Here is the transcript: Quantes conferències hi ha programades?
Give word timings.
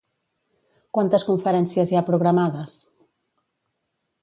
Quantes 0.97 1.25
conferències 1.27 1.93
hi 1.93 1.99
ha 1.99 2.03
programades? 2.09 2.81